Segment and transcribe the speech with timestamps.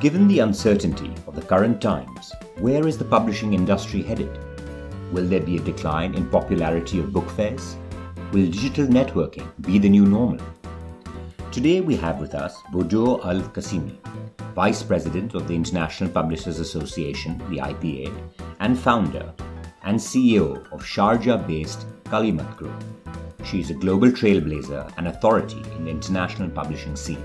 [0.00, 4.30] Given the uncertainty of the current times, where is the publishing industry headed?
[5.12, 7.76] Will there be a decline in popularity of book fairs?
[8.32, 10.42] Will digital networking be the new normal?
[11.52, 13.98] Today we have with us Bodur Al Qasimi,
[14.54, 18.10] Vice President of the International Publishers Association, the IPA,
[18.60, 19.30] and founder
[19.82, 22.82] and CEO of Sharjah based Kalimat Group.
[23.44, 27.22] She is a global trailblazer and authority in the international publishing scene.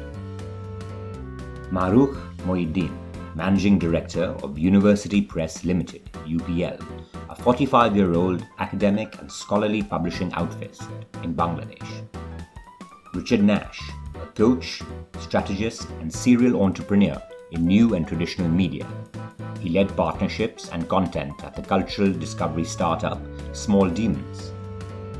[1.72, 2.96] Mahrukh Mohiuddin,
[3.36, 6.80] Managing Director of University Press Limited, UPL,
[7.30, 10.80] a 45 year old academic and scholarly publishing outfit
[11.24, 12.08] in Bangladesh.
[13.14, 13.82] Richard Nash,
[14.22, 14.82] a coach,
[15.20, 18.86] strategist, and serial entrepreneur in new and traditional media.
[19.60, 23.20] He led partnerships and content at the cultural discovery startup
[23.54, 24.52] Small Demons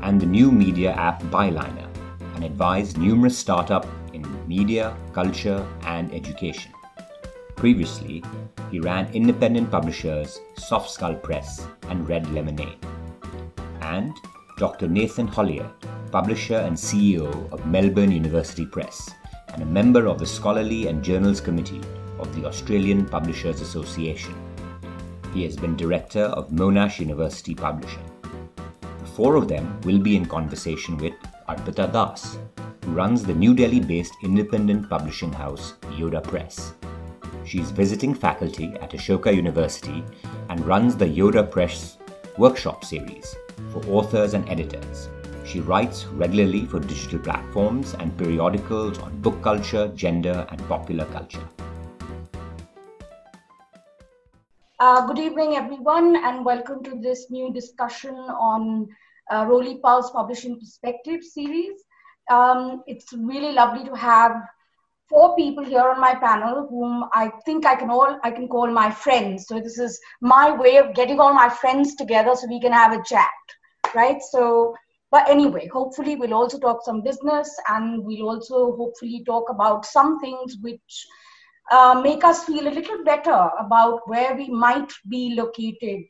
[0.02, 1.88] and the new media app Byliner
[2.34, 6.75] and advised numerous startups in media, culture, and education.
[7.56, 8.22] Previously,
[8.70, 12.78] he ran independent publishers Soft Skull Press and Red Lemonade.
[13.80, 14.14] And
[14.58, 14.86] Dr.
[14.88, 15.70] Nathan Hollier,
[16.12, 19.10] publisher and CEO of Melbourne University Press,
[19.54, 21.80] and a member of the Scholarly and Journals Committee
[22.18, 24.34] of the Australian Publishers Association.
[25.32, 28.04] He has been director of Monash University Publishing.
[28.98, 31.14] The four of them will be in conversation with
[31.48, 32.38] Arpita Das,
[32.84, 36.74] who runs the New Delhi based independent publishing house Yoda Press.
[37.46, 40.02] She is visiting faculty at Ashoka University
[40.48, 41.96] and runs the Yoda Press
[42.36, 43.36] workshop series
[43.72, 45.08] for authors and editors.
[45.44, 51.48] She writes regularly for digital platforms and periodicals on book culture, gender, and popular culture.
[54.80, 58.88] Uh, good evening, everyone, and welcome to this new discussion on
[59.30, 59.48] uh,
[59.84, 61.84] Pulse Publishing Perspective series.
[62.28, 64.32] Um, it's really lovely to have
[65.08, 68.70] four people here on my panel whom I think I can all I can call
[68.70, 69.46] my friends.
[69.46, 72.92] So this is my way of getting all my friends together so we can have
[72.92, 73.30] a chat,
[73.94, 74.20] right?
[74.30, 74.74] So,
[75.10, 80.18] but anyway, hopefully we'll also talk some business and we'll also hopefully talk about some
[80.18, 81.06] things which
[81.70, 86.04] uh, make us feel a little better about where we might be located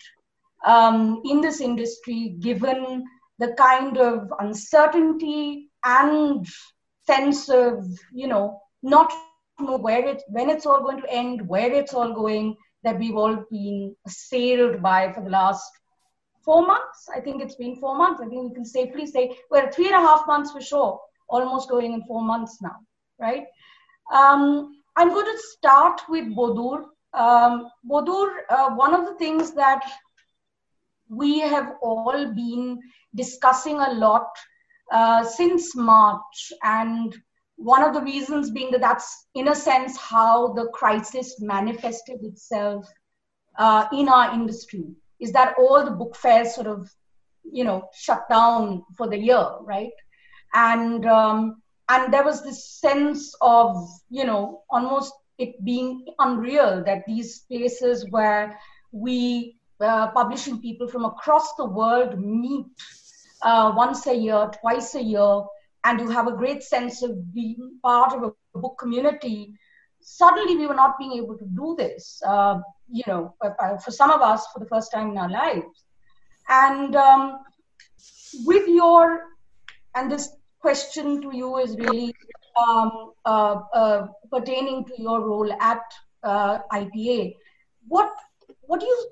[0.67, 3.05] um, in this industry given
[3.39, 6.47] the kind of uncertainty and
[7.07, 9.13] sense of you know not
[9.59, 13.17] know where it when it's all going to end, where it's all going, that we've
[13.17, 15.71] all been assailed by for the last
[16.45, 17.09] four months.
[17.15, 18.21] I think it's been four months.
[18.21, 21.69] I think we can safely say we're three and a half months for sure, almost
[21.69, 22.77] going in four months now,
[23.19, 23.45] right?
[24.13, 26.85] Um, I'm going to start with Bodur.
[27.13, 29.83] Um, Bodur, uh, one of the things that
[31.09, 32.79] we have all been
[33.15, 34.29] discussing a lot
[34.93, 37.17] uh, since March and
[37.57, 42.87] one of the reasons being that that's, in a sense, how the crisis manifested itself
[43.59, 44.85] uh, in our industry
[45.19, 46.91] is that all the book fairs sort of,
[47.51, 49.93] you know, shut down for the year, right?
[50.53, 57.05] And um, and there was this sense of, you know, almost it being unreal that
[57.07, 58.59] these places where
[58.93, 62.67] we uh, publishing people from across the world meet
[63.43, 65.43] uh, once a year, twice a year,
[65.87, 69.55] and you have a great sense of being part of a book community,
[70.01, 72.59] suddenly we were not being able to do this, uh,
[72.91, 73.35] you know,
[73.85, 75.85] for some of us for the first time in our lives.
[76.49, 77.39] And um,
[78.45, 79.27] with your,
[79.95, 80.29] and this
[80.59, 82.13] question to you is really
[82.57, 85.83] um, uh, uh, pertaining to your role at
[86.25, 87.37] uh, IPA.
[87.87, 88.11] What,
[88.63, 89.11] what do you,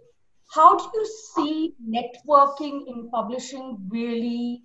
[0.53, 4.63] how do you see networking in publishing really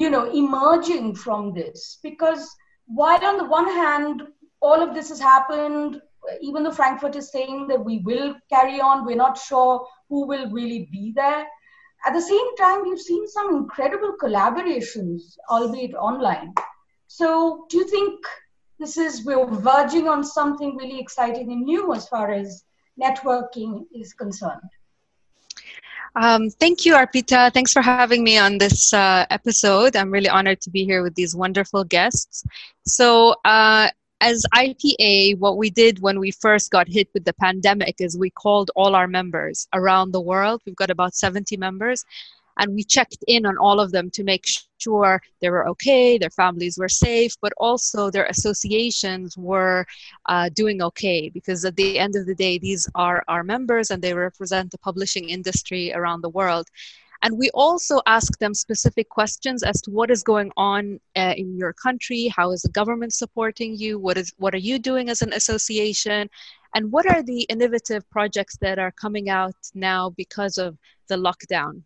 [0.00, 1.98] you know emerging from this.
[2.02, 2.48] Because
[2.86, 4.22] while on the one hand
[4.60, 6.00] all of this has happened
[6.40, 10.50] even though frankfurt is saying that we will carry on we're not sure who will
[10.50, 11.46] really be there.
[12.06, 16.54] At the same time we've seen some incredible collaborations albeit online.
[17.06, 18.20] So do you think
[18.78, 22.64] this is we're verging on something really exciting and new as far as
[23.00, 24.70] networking is concerned
[26.16, 27.52] um, thank you, Arpita.
[27.52, 29.96] Thanks for having me on this uh, episode.
[29.96, 32.44] I'm really honored to be here with these wonderful guests.
[32.86, 33.88] So, uh,
[34.20, 38.30] as IPA, what we did when we first got hit with the pandemic is we
[38.30, 40.62] called all our members around the world.
[40.64, 42.04] We've got about 70 members,
[42.58, 44.46] and we checked in on all of them to make
[44.78, 49.86] sure they were okay, their families were safe, but also their associations were
[50.26, 51.28] uh, doing okay.
[51.28, 54.78] Because at the end of the day, these are our members and they represent the
[54.78, 56.68] publishing industry around the world.
[57.22, 61.56] And we also ask them specific questions as to what is going on uh, in
[61.56, 65.22] your country, how is the government supporting you, what is what are you doing as
[65.22, 66.28] an association,
[66.74, 70.76] and what are the innovative projects that are coming out now because of
[71.08, 71.82] the lockdown.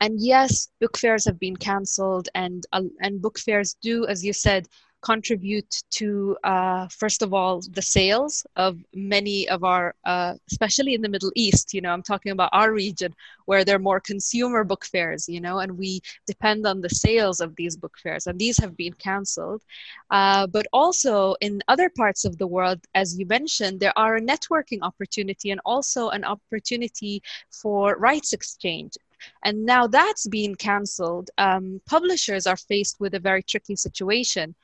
[0.00, 4.32] And yes, book fairs have been cancelled, and uh, and book fairs do, as you
[4.32, 4.68] said,
[5.04, 11.02] contribute to, uh, first of all, the sales of many of our, uh, especially in
[11.02, 11.74] the Middle East.
[11.74, 15.40] You know, I'm talking about our region where there are more consumer book fairs, you
[15.40, 18.94] know, and we depend on the sales of these book fairs, and these have been
[18.94, 19.62] cancelled.
[20.10, 24.20] Uh, but also in other parts of the world, as you mentioned, there are a
[24.32, 28.96] networking opportunity and also an opportunity for rights exchange
[29.44, 34.54] and now that's being cancelled um, publishers are faced with a very tricky situation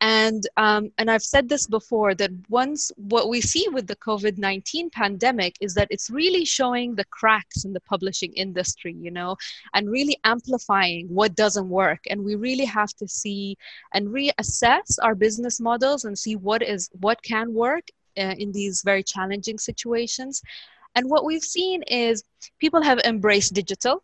[0.00, 4.38] and um, and I've said this before that once what we see with the COVID
[4.38, 9.36] nineteen pandemic is that it's really showing the cracks in the publishing industry, you know,
[9.72, 12.00] and really amplifying what doesn't work.
[12.10, 13.56] And we really have to see
[13.92, 17.88] and reassess our business models and see what is what can work
[18.18, 20.42] uh, in these very challenging situations.
[20.94, 22.24] And what we've seen is
[22.60, 24.02] people have embraced digital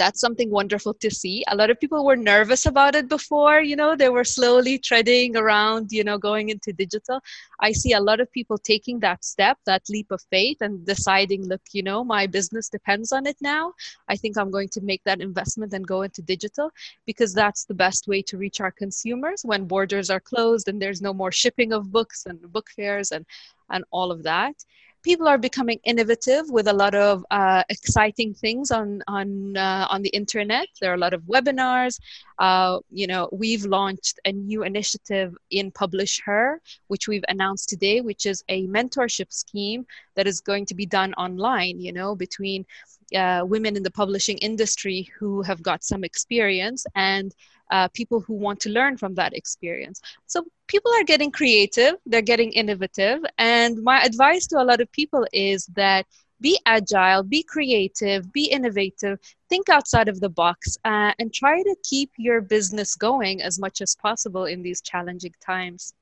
[0.00, 1.44] that's something wonderful to see.
[1.48, 5.36] A lot of people were nervous about it before, you know, they were slowly treading
[5.36, 7.20] around, you know, going into digital.
[7.60, 11.46] I see a lot of people taking that step, that leap of faith, and deciding,
[11.46, 13.74] look, you know, my business depends on it now.
[14.08, 16.70] I think I'm going to make that investment and go into digital
[17.04, 21.02] because that's the best way to reach our consumers when borders are closed and there's
[21.02, 23.26] no more shipping of books and book fairs and
[23.72, 24.54] and all of that
[25.02, 30.02] people are becoming innovative with a lot of uh, exciting things on on uh, on
[30.02, 30.66] the internet.
[30.80, 31.98] There are a lot of webinars.
[32.38, 36.56] Uh, you know, we've launched a new initiative in PublisHer,
[36.88, 39.86] which we've announced today, which is a mentorship scheme
[40.16, 41.80] that is going to be done online.
[41.80, 42.66] You know, between
[43.14, 47.34] uh, women in the publishing industry who have got some experience and
[47.70, 50.00] uh, people who want to learn from that experience.
[50.26, 53.24] So people are getting creative, they're getting innovative.
[53.38, 56.06] And my advice to a lot of people is that
[56.40, 59.18] be agile, be creative, be innovative,
[59.48, 63.80] think outside of the box, uh, and try to keep your business going as much
[63.80, 65.92] as possible in these challenging times.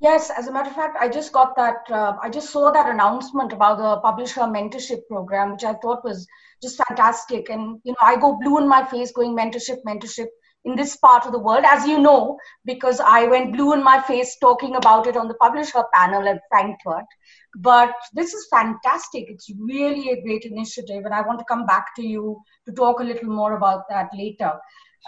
[0.00, 1.90] Yes, as a matter of fact, I just got that.
[1.90, 6.26] Uh, I just saw that announcement about the PublisHer mentorship program, which I thought was
[6.62, 7.48] just fantastic.
[7.48, 10.26] And you know, I go blue in my face, going mentorship, mentorship
[10.66, 14.00] in this part of the world, as you know, because I went blue in my
[14.02, 17.06] face talking about it on the publisher panel at Frankfurt.
[17.54, 19.26] But this is fantastic.
[19.28, 22.98] It's really a great initiative, and I want to come back to you to talk
[22.98, 24.54] a little more about that later.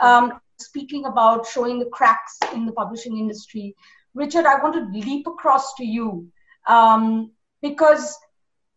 [0.00, 3.74] Um, speaking about showing the cracks in the publishing industry,
[4.14, 6.28] Richard, I want to leap across to you
[6.68, 7.32] um,
[7.62, 8.16] because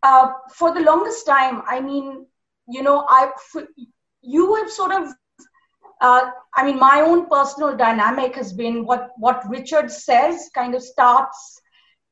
[0.02, 2.26] uh, for the longest time, I mean,
[2.68, 3.30] you know, I
[4.22, 5.12] you have sort of
[6.02, 10.82] uh, I mean, my own personal dynamic has been what what Richard says kind of
[10.82, 11.60] starts,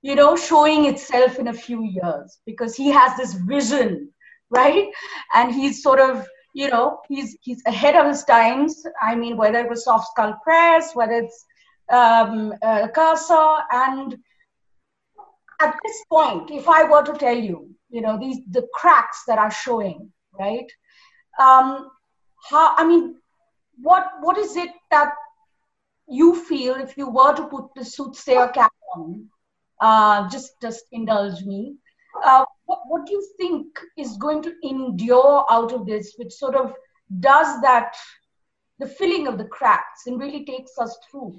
[0.00, 4.08] you know, showing itself in a few years because he has this vision,
[4.48, 4.86] right?
[5.34, 8.80] And he's sort of, you know, he's he's ahead of his times.
[9.02, 11.44] I mean, whether it was Soft Skull Press, whether it's
[11.92, 12.86] um, uh,
[13.72, 14.16] and
[15.60, 19.38] at this point, if I were to tell you, you know, these the cracks that
[19.38, 20.70] are showing, right?
[21.40, 21.90] Um,
[22.48, 23.19] how I mean,
[23.82, 25.12] what what is it that
[26.08, 29.28] you feel if you were to put the soothsayer cap on?
[29.80, 31.76] Uh, just just indulge me.
[32.24, 36.54] Uh, what, what do you think is going to endure out of this, which sort
[36.56, 36.72] of
[37.20, 37.94] does that,
[38.78, 41.38] the filling of the cracks, and really takes us through?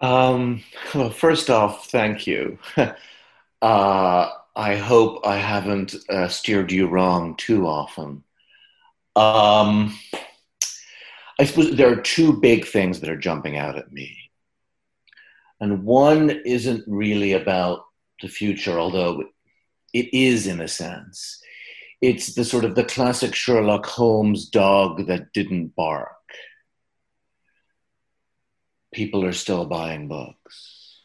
[0.00, 0.62] Um,
[0.94, 2.58] well, first off, thank you.
[2.76, 2.92] uh,
[3.62, 8.24] I hope I haven't uh, steered you wrong too often.
[9.14, 9.96] Um,
[11.38, 14.16] I suppose there are two big things that are jumping out at me.
[15.60, 17.84] And one isn't really about
[18.20, 19.24] the future, although
[19.92, 21.40] it is in a sense.
[22.00, 26.10] It's the sort of the classic Sherlock Holmes dog that didn't bark.
[28.92, 31.00] People are still buying books.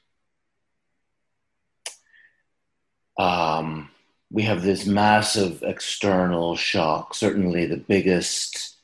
[3.18, 3.90] Um,
[4.32, 8.77] we have this massive external shock, certainly the biggest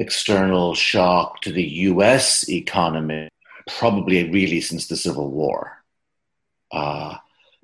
[0.00, 3.28] external shock to the US economy,
[3.78, 5.60] probably really since the Civil War.
[6.72, 7.16] uh,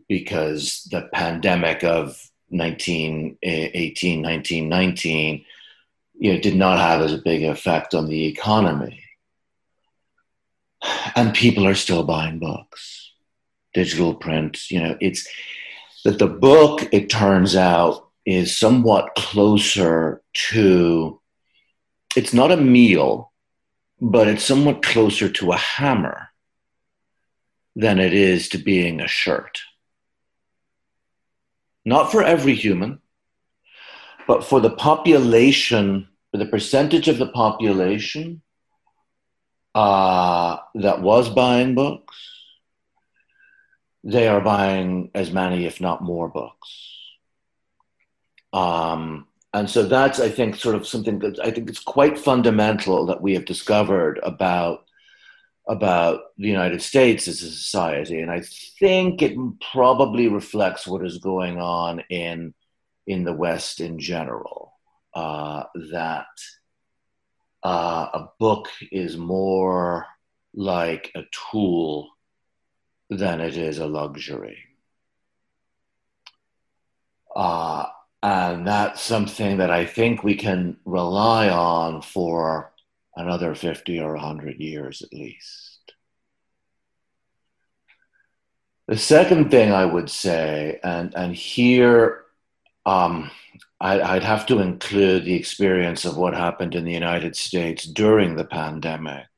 [0.09, 5.45] because the pandemic of 1918, 1919,
[6.19, 9.03] you know, did not have as big effect on the economy.
[11.17, 13.13] And people are still buying books,
[13.75, 14.71] digital print.
[14.71, 15.27] You know, it's
[16.05, 21.21] that the book, it turns out, is somewhat closer to,
[22.17, 23.33] it's not a meal,
[24.01, 26.29] but it's somewhat closer to a hammer
[27.75, 29.61] than it is to being a shirt.
[31.85, 33.01] Not for every human,
[34.27, 38.43] but for the population, for the percentage of the population
[39.75, 42.17] uh, that was buying books,
[44.03, 46.97] they are buying as many, if not more, books.
[48.53, 53.07] Um, and so that's, I think, sort of something that I think it's quite fundamental
[53.07, 54.85] that we have discovered about
[55.67, 58.43] about the United States as a society, and I
[58.79, 59.35] think it
[59.73, 62.53] probably reflects what is going on in
[63.07, 64.75] in the West in general.
[65.15, 66.27] Uh, that
[67.63, 70.07] uh, a book is more
[70.53, 72.11] like a tool
[73.09, 74.59] than it is a luxury.
[77.35, 77.87] Uh,
[78.27, 82.73] and that's something that I think we can rely on for
[83.15, 85.93] another 50 or 100 years at least.
[88.89, 92.25] The second thing I would say, and, and here
[92.85, 93.31] um,
[93.81, 98.35] I, I'd have to include the experience of what happened in the United States during
[98.35, 99.29] the pandemic,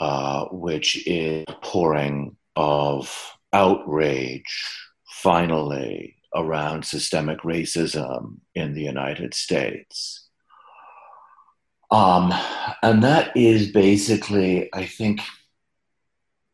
[0.00, 4.66] uh, which is a pouring of outrage,
[5.06, 10.28] finally, around systemic racism in the United States.
[11.90, 12.34] Um,
[12.82, 15.20] and that is basically, I think,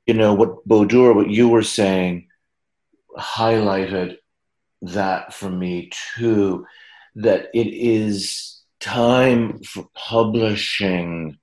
[0.06, 2.28] you know, what Bodur, what you were saying,
[3.18, 4.16] highlighted
[4.82, 6.66] that for me too,
[7.16, 11.38] that it is time for publishing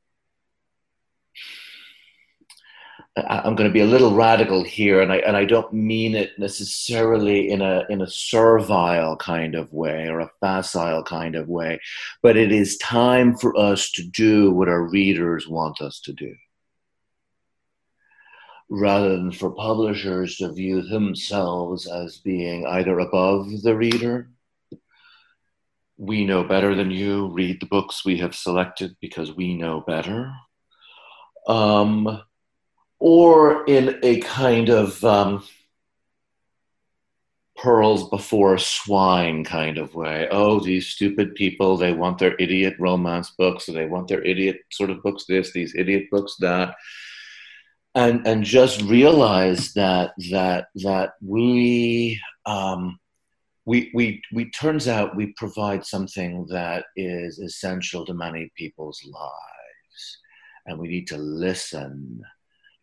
[3.18, 6.39] I'm going to be a little radical here, and I and I don't mean it
[6.39, 11.80] necessarily in a in a servile kind of way or a facile kind of way,
[12.24, 16.34] but it is time for us to do what our readers want us to do,
[18.70, 24.30] rather than for publishers to view themselves as being either above the reader.
[25.98, 27.27] We know better than you.
[27.27, 30.32] Read the books we have selected because we know better.
[31.46, 32.22] Um,
[33.01, 35.43] or in a kind of um,
[37.58, 40.27] pearls before swine kind of way.
[40.29, 44.60] Oh, these stupid people, they want their idiot romance books, or they want their idiot
[44.72, 46.75] sort of books this, these idiot books that.
[47.96, 53.00] And, and just realize that that that we um,
[53.65, 60.17] we, we, we turns out we provide something that is essential to many people's lives
[60.65, 62.24] and we need to listen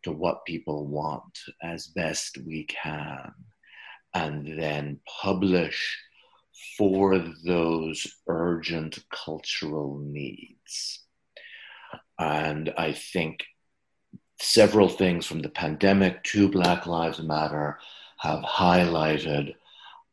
[0.05, 3.33] to what people want as best we can,
[4.15, 5.99] and then publish
[6.77, 11.05] for those urgent cultural needs.
[12.19, 13.45] And I think
[14.41, 17.79] several things from the pandemic to Black Lives Matter
[18.19, 19.55] have highlighted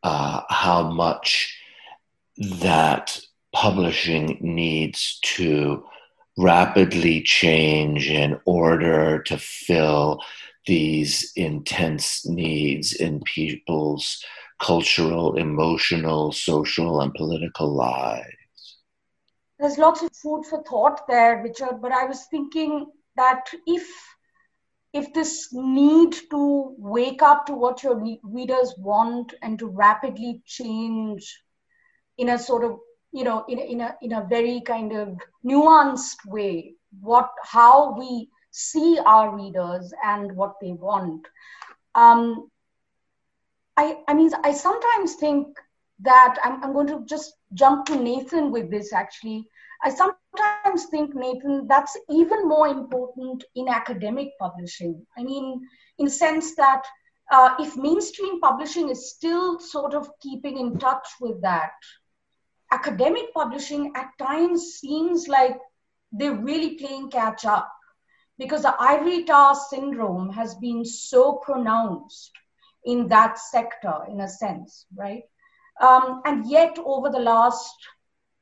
[0.03, 1.57] uh, how much
[2.37, 3.19] that
[3.53, 5.83] publishing needs to
[6.37, 10.19] rapidly change in order to fill
[10.67, 14.23] these intense needs in people's
[14.59, 18.27] cultural, emotional, social, and political lives.
[19.59, 23.87] There's lots of food for thought there, Richard, but I was thinking that if
[24.93, 31.37] if this need to wake up to what your readers want and to rapidly change
[32.17, 32.79] in a sort of
[33.15, 38.29] you know in, in a in a very kind of nuanced way what how we
[38.51, 41.27] see our readers and what they want.
[41.93, 42.49] Um,
[43.77, 45.47] I, I mean i sometimes think
[45.99, 49.47] that I'm, I'm going to just jump to nathan with this actually.
[49.83, 55.05] I sometimes think nathan that's even more important in academic publishing.
[55.17, 55.61] I mean
[55.99, 56.83] in sense that
[57.31, 61.71] uh, if mainstream publishing is still sort of keeping in touch with that
[62.77, 65.57] academic publishing at times seems like
[66.11, 67.71] they're really playing catch up
[68.37, 72.31] because the ivory tower syndrome has been so pronounced
[72.85, 75.23] in that sector in a sense right?
[75.81, 77.75] Um, and yet over the last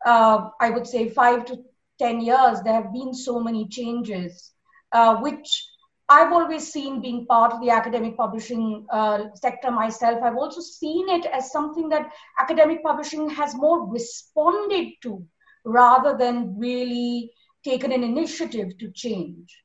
[0.05, 1.57] uh, i would say five to
[1.99, 4.51] ten years there have been so many changes
[4.91, 5.67] uh, which
[6.13, 10.21] I've always seen being part of the academic publishing uh, sector myself.
[10.21, 15.25] I've also seen it as something that academic publishing has more responded to
[15.65, 17.31] rather than really
[17.63, 19.57] taken an initiative to change.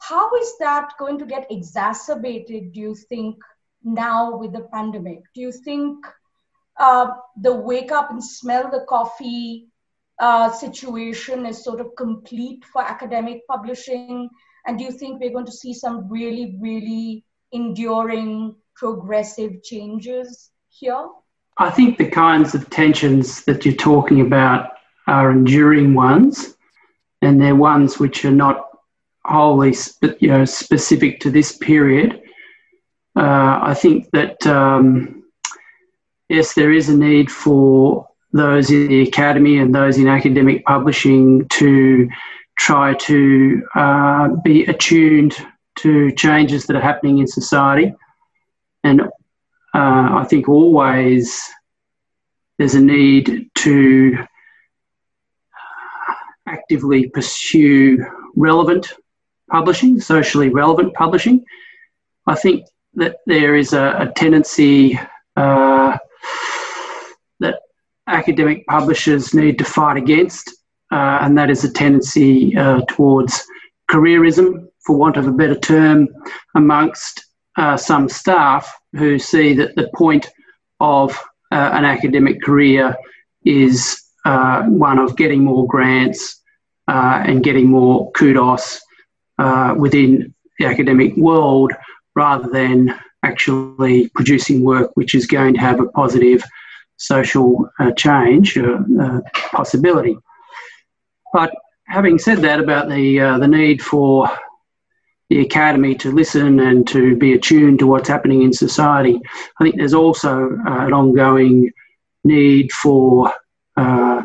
[0.00, 3.36] How is that going to get exacerbated, do you think,
[3.84, 5.20] now with the pandemic?
[5.34, 6.06] Do you think
[6.80, 9.68] uh, the wake up and smell the coffee
[10.18, 14.30] uh, situation is sort of complete for academic publishing?
[14.66, 21.08] And do you think we're going to see some really, really enduring, progressive changes here?
[21.58, 24.70] I think the kinds of tensions that you're talking about
[25.06, 26.56] are enduring ones,
[27.20, 28.68] and they're ones which are not
[29.24, 29.74] wholly
[30.18, 32.20] you know, specific to this period.
[33.14, 35.24] Uh, I think that, um,
[36.28, 41.46] yes, there is a need for those in the academy and those in academic publishing
[41.48, 42.08] to
[42.62, 45.34] try to uh, be attuned
[45.74, 47.92] to changes that are happening in society.
[48.84, 49.08] And uh,
[49.74, 51.42] I think always
[52.58, 54.16] there's a need to
[56.46, 57.98] actively pursue
[58.36, 58.92] relevant
[59.50, 61.44] publishing, socially relevant publishing.
[62.28, 65.00] I think that there is a, a tendency
[65.34, 65.98] uh,
[67.40, 67.58] that
[68.06, 70.61] academic publishers need to fight against
[70.92, 73.42] uh, and that is a tendency uh, towards
[73.90, 76.08] careerism, for want of a better term,
[76.54, 77.24] amongst
[77.56, 80.28] uh, some staff who see that the point
[80.80, 81.18] of
[81.50, 82.94] uh, an academic career
[83.44, 86.40] is uh, one of getting more grants
[86.88, 88.80] uh, and getting more kudos
[89.76, 91.72] within the academic world
[92.14, 92.94] rather than
[93.24, 96.44] actually producing work which is going to have a positive
[96.96, 98.56] social change
[99.52, 100.16] possibility.
[101.32, 101.52] But
[101.86, 104.28] having said that about the uh, the need for
[105.28, 109.18] the academy to listen and to be attuned to what's happening in society,
[109.58, 111.70] I think there's also uh, an ongoing
[112.24, 113.32] need for
[113.76, 114.22] uh,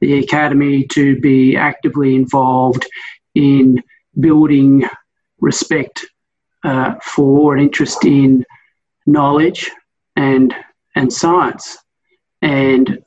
[0.00, 2.86] the academy to be actively involved
[3.34, 3.82] in
[4.20, 4.86] building
[5.40, 6.04] respect
[6.64, 8.44] uh, for and interest in
[9.06, 9.70] knowledge
[10.16, 10.54] and
[10.94, 11.78] and science.
[12.42, 12.98] And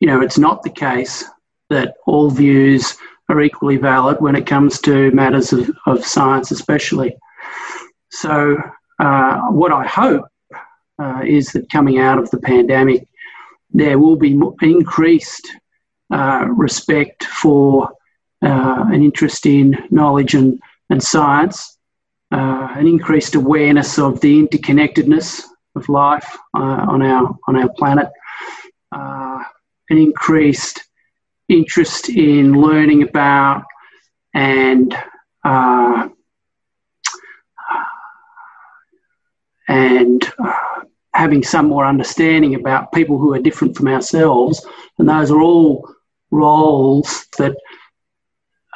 [0.00, 1.24] you know, it's not the case
[1.72, 2.96] that all views
[3.28, 7.16] are equally valid when it comes to matters of, of science, especially.
[8.10, 8.56] So,
[8.98, 10.26] uh, what I hope
[10.98, 13.08] uh, is that coming out of the pandemic,
[13.70, 15.50] there will be increased
[16.12, 17.88] uh, respect for
[18.42, 21.78] uh, an interest in knowledge and, and science,
[22.32, 28.08] uh, an increased awareness of the interconnectedness of life uh, on our on our planet,
[28.92, 30.82] an increased
[31.52, 33.64] interest in learning about
[34.34, 34.96] and
[35.44, 36.08] uh,
[39.68, 40.52] and uh,
[41.14, 44.66] having some more understanding about people who are different from ourselves.
[44.98, 45.88] And those are all
[46.30, 47.56] roles that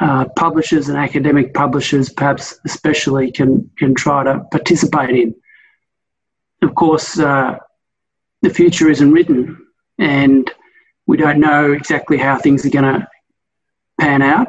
[0.01, 5.35] uh, publishers and academic publishers, perhaps especially, can, can try to participate in.
[6.62, 7.59] Of course, uh,
[8.43, 9.67] the future isn't written,
[9.99, 10.51] and
[11.07, 13.09] we don't know exactly how things are going to
[13.99, 14.49] pan out.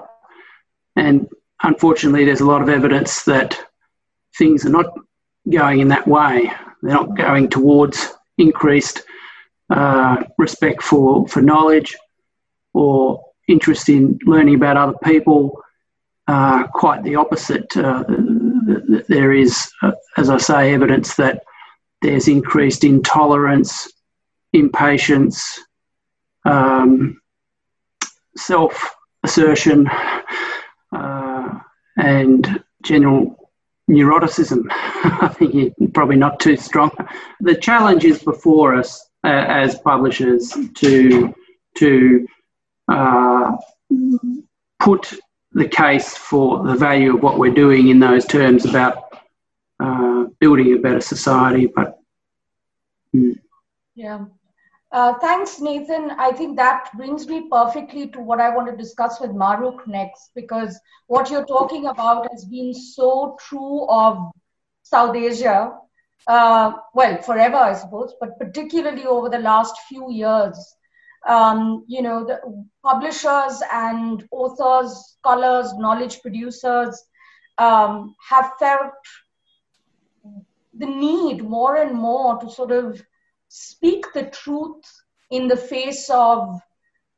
[0.95, 1.27] And
[1.63, 3.59] unfortunately, there's a lot of evidence that
[4.37, 4.87] things are not
[5.49, 6.51] going in that way.
[6.81, 9.03] They're not going towards increased
[9.69, 11.95] uh, respect for, for knowledge
[12.73, 15.61] or interest in learning about other people.
[16.27, 17.75] Uh, quite the opposite.
[17.77, 18.03] Uh,
[19.07, 21.41] there is, uh, as I say, evidence that
[22.01, 23.89] there's increased intolerance,
[24.51, 25.57] impatience,
[26.47, 27.19] um,
[28.35, 29.87] self assertion,
[30.91, 31.59] uh,
[31.97, 33.51] and general
[33.89, 34.65] neuroticism.
[34.71, 36.91] I think probably not too strong.
[37.41, 41.33] The challenge is before us uh, as publishers to
[41.77, 42.27] to
[42.87, 43.55] uh,
[44.79, 45.13] put
[45.51, 49.03] the case for the value of what we're doing in those terms about
[49.79, 51.67] uh, building a better society.
[51.67, 51.99] But
[53.15, 53.39] mm.
[53.95, 54.25] yeah,
[54.97, 56.09] uh, thanks, Nathan.
[56.17, 60.31] I think that brings me perfectly to what I want to discuss with Mahrukh next,
[60.33, 64.17] because what you're talking about has been so true of
[64.81, 65.73] South Asia,
[66.27, 70.57] uh, well, forever, I suppose, but particularly over the last few years.
[71.27, 72.39] Um, you know, the
[72.83, 77.03] publishers and authors, scholars, knowledge producers
[77.59, 78.93] um, have felt
[80.75, 83.05] the need more and more to sort of
[83.47, 84.83] speak the truth
[85.31, 86.59] in the face of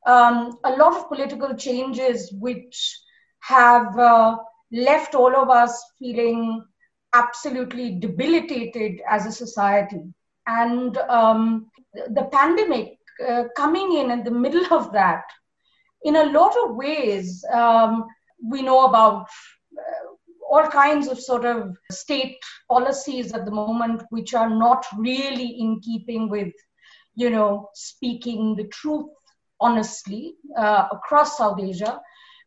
[0.05, 2.99] um, a lot of political changes which
[3.41, 4.37] have uh,
[4.71, 6.63] left all of us feeling
[7.13, 10.01] absolutely debilitated as a society.
[10.47, 15.23] And um, the pandemic uh, coming in in the middle of that,
[16.03, 18.05] in a lot of ways, um,
[18.43, 19.27] we know about
[20.49, 22.38] all kinds of sort of state
[22.69, 26.53] policies at the moment which are not really in keeping with
[27.15, 29.09] you know speaking the truth
[29.59, 31.99] honestly uh, across south asia.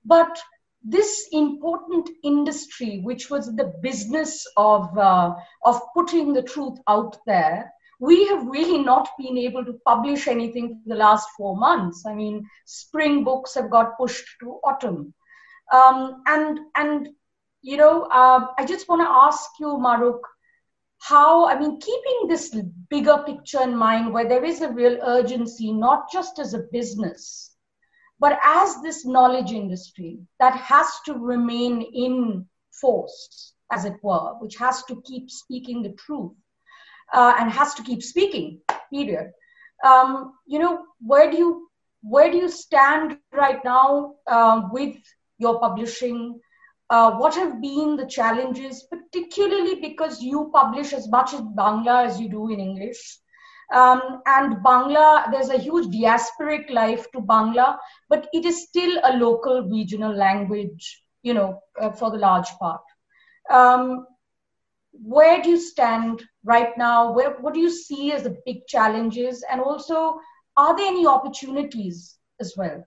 [0.04, 0.40] But
[0.82, 5.34] this important industry which was the business of uh,
[5.64, 10.80] of putting the truth out there we have really not been able to publish anything
[10.82, 12.04] for the last four months.
[12.04, 15.14] I mean spring books have got pushed to autumn.
[15.72, 17.08] Um, and and
[17.62, 20.20] you know, uh, I just want to ask you, Mahrukh,
[20.98, 22.54] how, I mean, keeping this
[22.90, 27.54] bigger picture in mind where there is a real urgency, not just as a business,
[28.20, 34.56] but as this knowledge industry that has to remain in force, as it were, which
[34.56, 36.32] has to keep speaking the truth
[37.12, 38.60] uh, and has to keep speaking,
[38.92, 39.32] period.
[39.84, 41.68] Um, you know, where do you
[42.04, 44.96] where do you stand right now uh, with
[45.38, 46.40] your publishing?
[46.92, 52.20] Uh, what have been the challenges, particularly because you publish as much in Bangla as
[52.20, 53.18] you do in English?
[53.72, 57.78] Um, and Bangla, there's a huge diasporic life to Bangla,
[58.10, 62.82] but it is still a local regional language, you know, uh, for the large part.
[63.48, 64.06] Um,
[64.92, 67.12] where do you stand right now?
[67.12, 69.42] Where, what do you see as the big challenges?
[69.50, 70.20] And also,
[70.58, 72.84] are there any opportunities as well?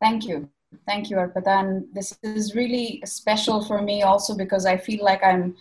[0.00, 0.50] Thank you.
[0.86, 1.60] Thank you, Arpita.
[1.60, 5.56] And this is really special for me also because I feel like I'm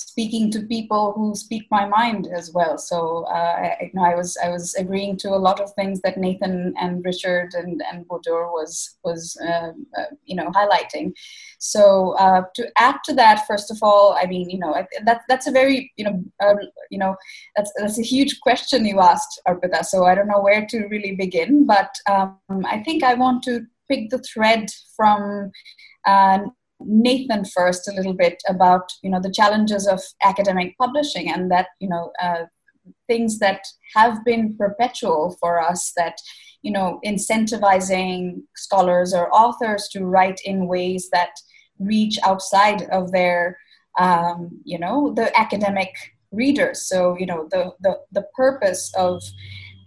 [0.00, 2.78] speaking to people who speak my mind as well.
[2.78, 6.00] So uh, I, you know, I was I was agreeing to a lot of things
[6.02, 11.12] that Nathan and Richard and and Bodur was was uh, uh, you know highlighting.
[11.58, 15.46] So uh, to add to that, first of all, I mean you know that that's
[15.46, 16.54] a very you know uh,
[16.90, 17.16] you know
[17.56, 19.84] that's that's a huge question you asked Arpita.
[19.84, 23.66] So I don't know where to really begin, but um, I think I want to
[23.90, 25.50] pick the thread from
[26.06, 26.38] uh,
[26.80, 31.68] Nathan first a little bit about you know the challenges of academic publishing and that
[31.80, 32.44] you know uh,
[33.06, 33.62] things that
[33.94, 36.16] have been perpetual for us that
[36.62, 41.30] you know incentivizing scholars or authors to write in ways that
[41.78, 43.58] reach outside of their
[43.98, 45.92] um, you know the academic
[46.32, 46.88] readers.
[46.88, 49.22] So you know the the, the purpose of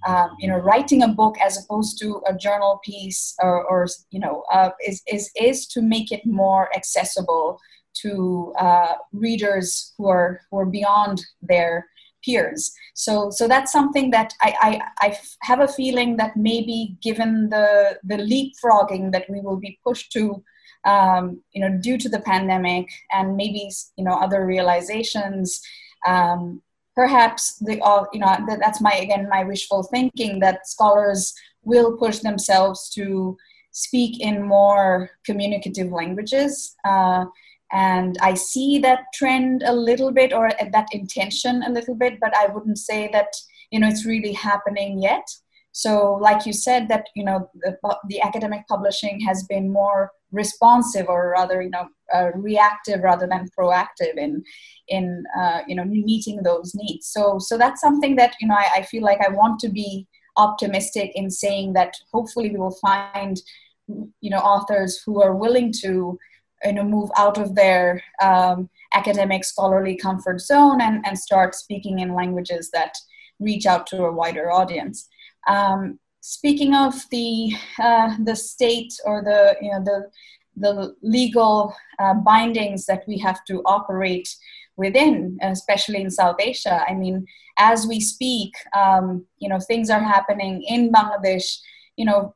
[0.08, 4.20] um, you know writing a book as opposed to a journal piece or, or you
[4.20, 7.60] know uh, is, is is to make it more accessible
[7.94, 11.88] to uh, readers who are who are beyond their
[12.24, 12.74] peers.
[12.94, 18.00] So so that's something that I, I, I have a feeling that maybe given the
[18.04, 20.44] the leapfrogging that we will be pushed to
[20.86, 25.62] um, you know due to the pandemic and maybe you know other realizations
[26.06, 26.62] um,
[26.96, 32.20] perhaps the uh, you know that's my again my wishful thinking that scholars will push
[32.20, 33.38] themselves to
[33.72, 37.26] speak in more communicative languages uh,
[37.72, 42.36] and i see that trend a little bit or that intention a little bit but
[42.38, 43.34] i wouldn't say that
[43.74, 45.28] you know it's really happening yet.
[45.72, 47.76] So like you said that you know the,
[48.08, 53.48] the academic publishing has been more responsive or rather you know uh, reactive rather than
[53.58, 54.44] proactive in
[54.90, 57.08] in uh, you know meeting those needs.
[57.08, 60.08] So so that's something that you know I, I, feel like i want to be
[60.38, 63.42] optimistic in saying that hopefully we will find
[63.88, 66.18] you know authors who are willing to
[66.66, 72.00] you know move out of their um, academic scholarly comfort zone and and start speaking
[72.00, 72.94] in languages that
[73.40, 75.08] reach out to a wider audience.
[75.48, 77.52] Um, speaking of the
[77.84, 80.10] uh, the state or the you know the
[80.56, 84.34] the legal uh, bindings that we have to operate
[84.78, 86.84] within, especially in South Asia.
[86.88, 87.26] I mean,
[87.58, 91.60] as we speak, um, you know, things are happening in Bangladesh.
[91.98, 92.36] You know,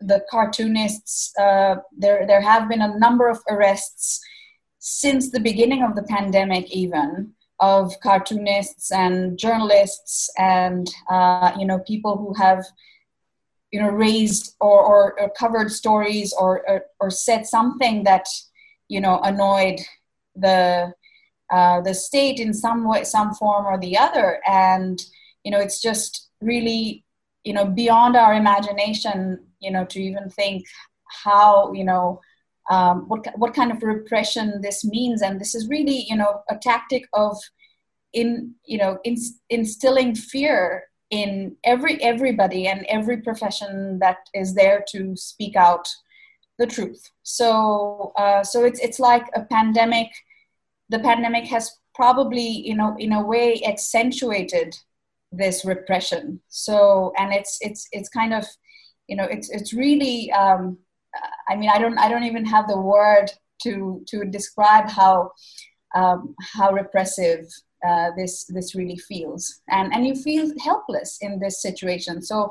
[0.00, 1.32] the cartoonists.
[1.40, 4.20] Uh, there there have been a number of arrests
[4.78, 11.78] since the beginning of the pandemic, even of cartoonists and journalists and uh, you know
[11.86, 12.62] people who have
[13.72, 18.26] you know raised or, or, or covered stories or, or, or said something that
[18.88, 19.80] you know annoyed
[20.36, 20.92] the
[21.50, 24.40] uh, the state in some way some form or the other.
[24.46, 25.00] And
[25.42, 27.04] you know it's just really
[27.44, 30.64] you know beyond our imagination you know to even think
[31.24, 32.20] how you know
[32.70, 35.22] um, what what kind of repression this means.
[35.22, 37.38] And this is really you know a tactic of
[38.12, 39.16] in you know in,
[39.48, 45.86] instilling fear in every everybody and every profession that is there to speak out
[46.58, 47.02] the truth.
[47.22, 50.10] So uh, so it's it's like a pandemic
[50.92, 54.76] the pandemic has probably, you know, in a way accentuated
[55.32, 56.40] this repression.
[56.48, 58.44] So, and it's it's it's kind of,
[59.08, 60.30] you know, it's it's really.
[60.32, 60.78] Um,
[61.48, 63.26] I mean, I don't I don't even have the word
[63.64, 65.32] to to describe how
[65.94, 67.46] um, how repressive
[67.86, 72.22] uh, this this really feels, and and you feel helpless in this situation.
[72.22, 72.50] So,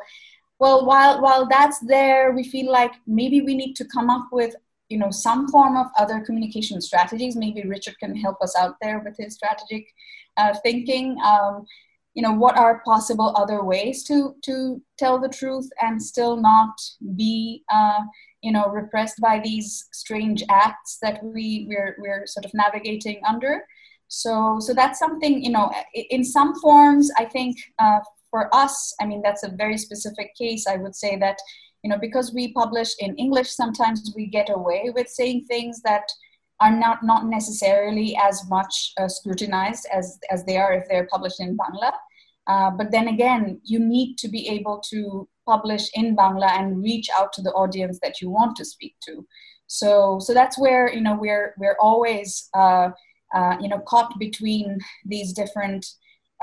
[0.59, 4.55] well, while while that's there, we feel like maybe we need to come up with
[4.89, 7.35] you know some form of other communication strategies.
[7.35, 9.87] Maybe Richard can help us out there with his strategic
[10.37, 11.17] uh, thinking.
[11.23, 11.65] Um,
[12.13, 16.73] you know what are possible other ways to to tell the truth and still not
[17.15, 18.01] be uh,
[18.41, 23.63] you know repressed by these strange acts that we we're, we're sort of navigating under
[24.13, 29.05] so so that's something you know in some forms i think uh, for us i
[29.05, 31.37] mean that's a very specific case i would say that
[31.81, 36.03] you know because we publish in english sometimes we get away with saying things that
[36.61, 41.39] are not not necessarily as much uh, scrutinized as as they are if they're published
[41.39, 41.91] in bangla.
[42.47, 47.07] Uh, but then again you need to be able to publish in bangla and reach
[47.17, 49.25] out to the audience that you want to speak to.
[49.67, 52.49] So so that's where you know we're we're always
[53.33, 55.85] uh, you know caught between these different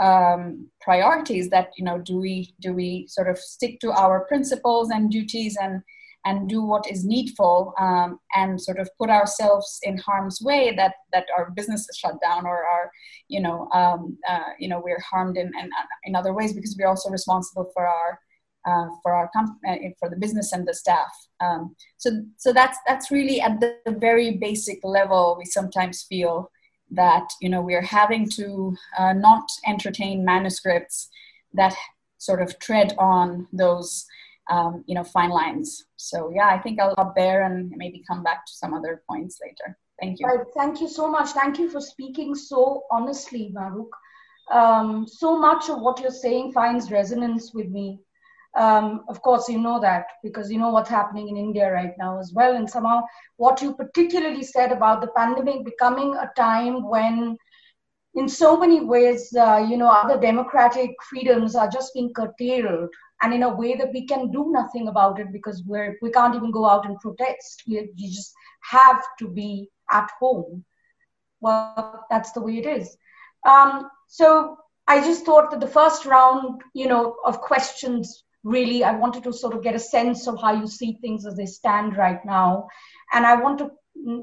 [0.00, 4.90] um, priorities that you know do we do we sort of stick to our principles
[4.90, 5.82] and duties and
[6.24, 10.94] and do what is needful um, and sort of put ourselves in harm's way that
[11.12, 12.90] that our business is shut down or our
[13.28, 15.70] you know um, uh, you know we're harmed in, in
[16.04, 18.20] in other ways because we're also responsible for our
[18.66, 21.10] uh, for our comp- uh, for the business and the staff.
[21.40, 25.36] Um, so so that's that's really at the very basic level.
[25.38, 26.50] We sometimes feel
[26.90, 31.08] that you know we are having to uh, not entertain manuscripts
[31.54, 31.74] that
[32.18, 34.06] sort of tread on those
[34.50, 35.84] um, you know fine lines.
[35.96, 39.38] So yeah i think i'll stop there and maybe come back to some other points
[39.42, 39.76] later.
[40.00, 40.44] Thank you.
[40.56, 41.30] Thank you so much.
[41.30, 43.90] Thank you for speaking so honestly Mahrukh.
[44.50, 48.00] Um, so much of what you're saying finds resonance with me
[48.56, 52.18] um, of course, you know that because you know what's happening in India right now
[52.18, 52.56] as well.
[52.56, 53.02] And somehow,
[53.36, 57.36] what you particularly said about the pandemic becoming a time when,
[58.14, 62.88] in so many ways, uh, you know, other democratic freedoms are just being curtailed,
[63.22, 66.34] and in a way that we can do nothing about it because we're we can't
[66.34, 67.62] even go out and protest.
[67.66, 68.32] We, you just
[68.62, 70.64] have to be at home.
[71.40, 72.96] Well, that's the way it is.
[73.48, 74.56] Um, so
[74.88, 79.32] I just thought that the first round, you know, of questions really i wanted to
[79.32, 82.68] sort of get a sense of how you see things as they stand right now.
[83.12, 84.22] And i want to mm,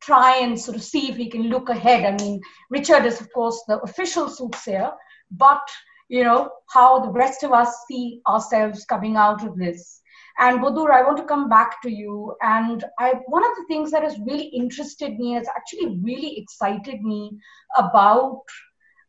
[0.00, 2.04] try and sort of see if we can look ahead.
[2.04, 4.92] I mean richard is of course the official soothsayer
[5.30, 5.62] but
[6.08, 10.00] you know how the rest of us see ourselves coming out of this.
[10.38, 12.34] And Bodur, I want to come back to you.
[12.40, 17.02] And I, one of the things that has really interested me, has actually really excited
[17.02, 17.38] me
[17.76, 18.40] about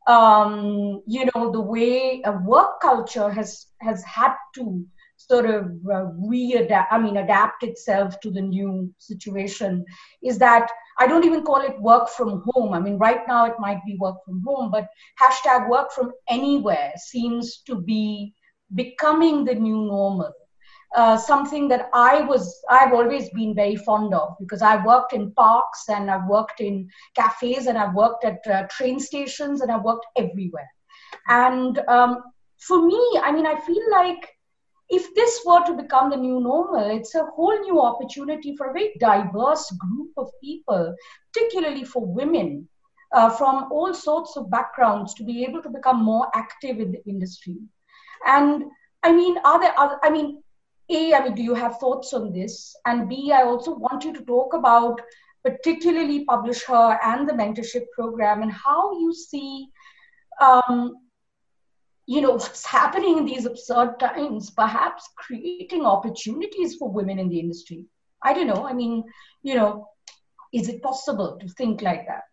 [0.07, 4.85] um, you know, the way a work culture has has had to
[5.17, 9.85] sort of uh, readapt, I mean, adapt itself to the new situation
[10.23, 12.73] is that I don't even call it work from home.
[12.73, 14.87] I mean, right now it might be work from home, but
[15.21, 18.33] hashtag work from anywhere seems to be
[18.73, 20.31] becoming the new normal.
[20.93, 25.32] Uh, something that I was, I've always been very fond of because I worked in
[25.32, 29.84] parks and I've worked in cafes and I've worked at uh, train stations and I've
[29.84, 30.69] worked everywhere.
[31.30, 32.23] And um,
[32.60, 34.36] for me, I mean, I feel like
[34.89, 38.73] if this were to become the new normal, it's a whole new opportunity for a
[38.73, 40.93] very diverse group of people,
[41.34, 42.67] particularly for women
[43.13, 47.01] uh, from all sorts of backgrounds to be able to become more active in the
[47.06, 47.56] industry.
[48.25, 48.65] And
[49.04, 50.43] I mean, are there I mean,
[50.91, 52.75] a, I mean, do you have thoughts on this?
[52.86, 55.01] And B, I also want you to talk about
[55.43, 59.67] particularly PublisHer and the mentorship program and how you see,
[60.39, 60.95] um,
[62.06, 67.39] you know, what's happening in these absurd times, perhaps creating opportunities for women in the
[67.39, 67.86] industry.
[68.23, 68.67] I don't know.
[68.67, 69.04] I mean,
[69.41, 69.88] you know,
[70.54, 72.23] is it possible to think like that?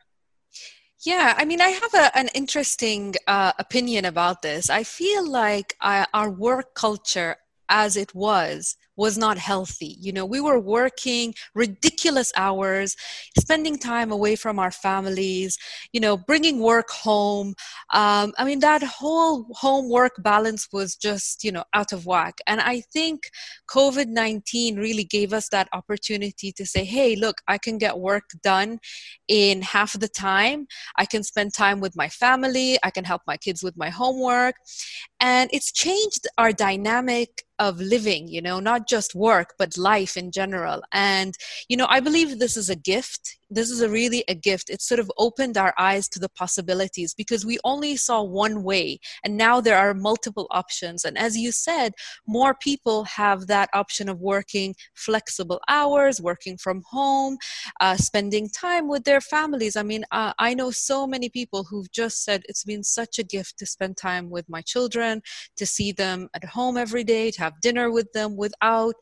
[1.05, 4.68] Yeah, I mean, I have a, an interesting uh, opinion about this.
[4.68, 7.37] I feel like uh, our work culture
[7.68, 9.96] as it was was not healthy.
[10.00, 12.96] You know, we were working ridiculous hours,
[13.38, 15.57] spending time away from our families,
[15.92, 17.54] you know, bringing work home.
[17.94, 22.38] Um, I mean, that whole home work balance was just, you know, out of whack.
[22.48, 23.31] And I think
[23.70, 28.24] COVID 19 really gave us that opportunity to say, hey, look, I can get work
[28.42, 28.81] done
[29.28, 30.66] in half the time.
[30.96, 32.78] I can spend time with my family.
[32.83, 34.57] I can help my kids with my homework.
[35.20, 40.31] And it's changed our dynamic of living, you know, not just work, but life in
[40.31, 40.83] general.
[40.92, 41.35] And,
[41.68, 43.38] you know, I believe this is a gift.
[43.51, 44.71] This is a really a gift.
[44.71, 48.99] It sort of opened our eyes to the possibilities because we only saw one way
[49.25, 51.05] and now there are multiple options.
[51.05, 51.93] And as you said
[52.27, 57.37] more people have that option of working flexible hours working from home
[57.81, 59.77] uh, spending time with their families.
[59.77, 63.23] I mean uh, i know so many people who've just said it's been such a
[63.23, 65.23] gift to spend time with my children
[65.57, 68.95] to see them at home every day to have dinner with them without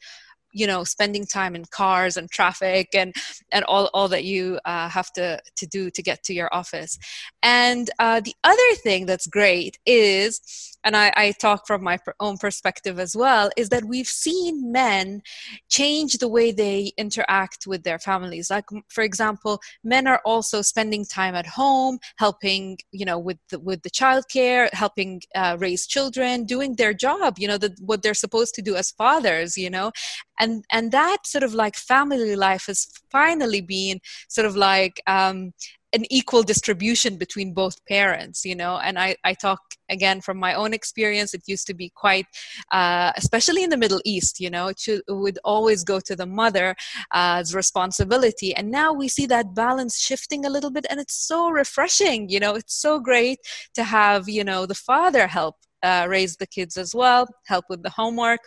[0.57, 3.15] you know spending time in cars and traffic and
[3.53, 6.99] and all, all that you uh, have to to do to get to your office.
[7.43, 10.41] And uh, the other thing that's great is
[10.83, 15.21] and I, I talk from my own perspective as well is that we've seen men
[15.69, 18.51] change the way they interact with their families.
[18.51, 23.59] Like for example men are also spending time at home helping you know with the,
[23.59, 28.15] with the childcare helping uh, raise children doing their job you know the, what they're
[28.15, 29.91] supposed to do as fathers you know
[30.39, 35.53] and and that sort of like family life has finally been sort of like um,
[35.93, 38.79] an equal distribution between both parents you know?
[38.79, 42.27] And i, I talk again from my own experience it used to be quite
[42.73, 44.67] uh, especially in the middle east you know?
[44.69, 46.75] It, should, it would always go to the mother's
[47.13, 48.55] uh, responsibility.
[48.55, 52.41] And now we see that balance shifting a little bit and it's so refreshing you
[52.41, 52.55] know?
[52.57, 53.39] It's so great
[53.75, 57.83] to have you know the father help uh, raise the kids as well help with
[57.83, 58.41] the homework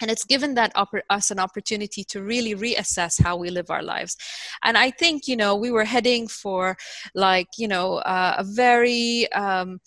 [0.00, 0.72] and it's given that
[1.10, 4.16] us an opportunity to really reassess how we live our lives.
[4.62, 6.76] And i think you know we were heading for
[7.14, 9.80] like you know uh, a very um,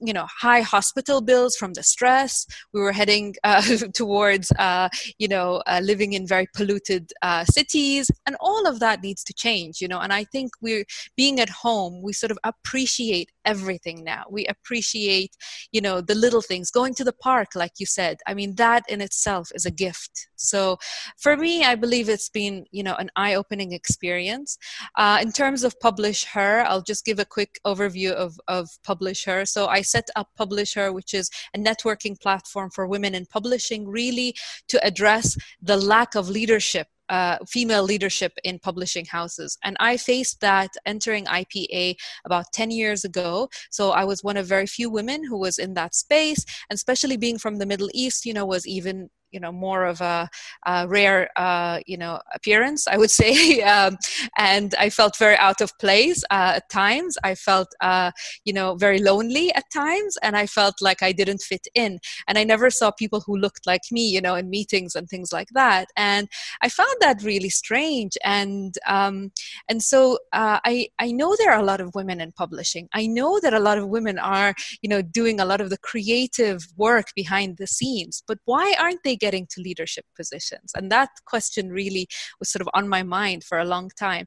[0.00, 2.46] you know high hospital bills from the stress.
[2.72, 3.62] We were heading uh,
[3.94, 9.02] towards uh, you know uh, living in very polluted uh, cities and all of that
[9.02, 10.84] needs to change you know and i think we're
[11.16, 14.24] being at home we sort of appreciate everything now.
[14.28, 15.30] We appreciate
[15.72, 18.18] you know the little things going to the park like you said.
[18.26, 20.28] I mean that in itself is a gift.
[20.36, 20.76] So
[21.18, 24.58] for me i believe it's been you know an eye-opening experience.
[24.96, 29.48] Uh, in terms of PublisHer i'll just give a quick overview of, of PublisHer.
[29.48, 34.34] So i set up PublisHer which is a networking platform for women in publishing really
[34.68, 39.58] to address the lack of leadership uh, female leadership in publishing houses.
[39.64, 43.48] And I faced that entering IPA about 10 years ago.
[43.70, 47.16] So I was one of very few women who was in that space, and especially
[47.16, 50.28] being from the Middle East, you know, was even you know more of a,
[50.66, 53.96] a rare uh, you know appearance i would say um,
[54.38, 57.16] and i felt very out of place uh, at times.
[57.24, 58.10] I felt uh,
[58.44, 61.98] you know very lonely at times and i felt like i didn't fit in.
[62.28, 65.32] And i never saw people who looked like me you know in meetings and things
[65.32, 65.88] like that.
[65.96, 66.28] And
[66.62, 68.16] i found that really strange.
[68.24, 69.32] And um,
[69.68, 72.88] and so uh, i i know there are a lot of women in publishing.
[72.92, 75.78] I know that a lot of women are you know doing a lot of the
[75.78, 78.22] creative work behind the scenes.
[78.26, 80.72] But why aren't they getting to leadership positions?
[80.74, 84.26] And that question really was sort of on my mind for a long time.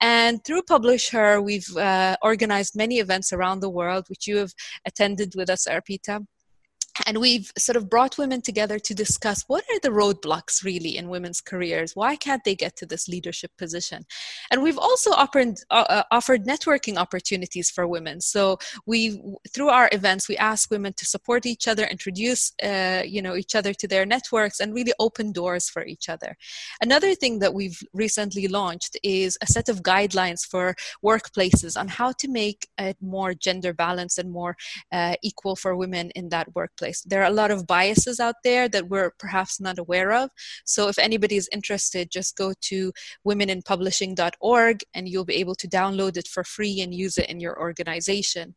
[0.00, 4.52] And through PublisHer, we've uh, organized many events around the world, which you have
[4.86, 6.24] attended with us, Arpita
[7.06, 11.08] and we've sort of brought women together to discuss what are the roadblocks really in
[11.08, 11.94] women's careers?
[11.94, 14.04] Why can't they get to this leadership position?
[14.50, 18.20] And we've also offered uh, uh, offered networking opportunities for women.
[18.20, 23.22] So we through our events we ask women to support each other introduce uh, you
[23.22, 26.36] know each other to their networks and really open doors for each other.
[26.80, 32.12] Another thing that we've recently launched is a set of guidelines for workplaces on how
[32.12, 34.56] to make it more gender balanced and more
[34.92, 38.68] uh, equal for women in that workplace There are a lot of biases out there
[38.68, 40.30] that we're perhaps not aware of.
[40.64, 42.92] So if anybody is interested, just go to
[43.26, 47.58] womeninpublishing.org and you'll be able to download it for free and use it in your
[47.58, 48.54] organization.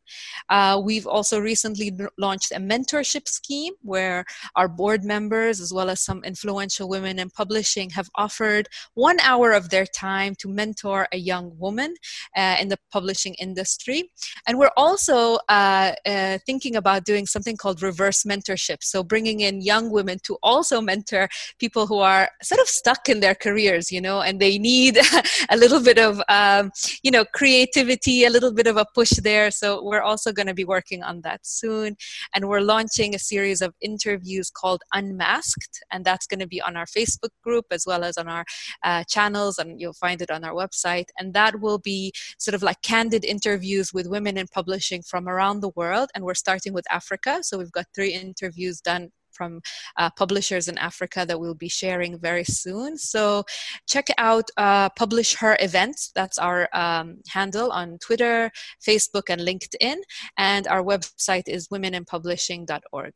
[0.48, 4.24] Uh, we've also recently launched a mentorship scheme where
[4.56, 9.52] our board members, as well as some influential women in publishing, have offered one hour
[9.52, 11.94] of their time to mentor a young woman
[12.36, 14.10] uh, in the publishing industry.
[14.46, 18.78] And we're also uh, uh thinking about doing something called reverse mentorship.
[18.82, 23.20] So bringing in young women to also mentor people who are sort of stuck in
[23.20, 24.98] their careers, you know, and they need
[25.50, 26.70] a little bit of, um,
[27.02, 29.50] you know, creativity, a little bit of a push there.
[29.50, 31.96] So we're also going to be working on that soon.
[32.34, 35.84] And we're launching a series of interviews called Unmasked.
[35.90, 38.44] And that's going to be on our Facebook group as well as on our
[38.82, 39.58] uh, channels.
[39.58, 41.06] And you'll find it on our website.
[41.18, 45.60] And that will be sort of like candid interviews with women in publishing from around
[45.60, 46.10] the world.
[46.14, 47.40] And we're starting with Africa.
[47.42, 49.60] So we've got three interviews done from
[49.96, 52.96] uh, publishers in Africa that we'll be sharing very soon.
[52.98, 53.44] So
[53.88, 56.12] check out uh, PublisHer Events.
[56.14, 58.50] That's our um, handle on Twitter,
[58.86, 59.96] Facebook, and LinkedIn.
[60.38, 63.14] And our website is womeninpublishing.org.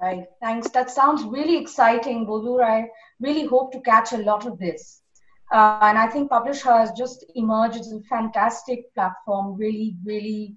[0.00, 0.26] Right.
[0.42, 0.68] Thanks.
[0.70, 2.62] That sounds really exciting, Bodur.
[2.62, 5.00] I really hope to catch a lot of this.
[5.52, 10.56] Uh, and I think PublisHer has just emerged as a fantastic platform, really, really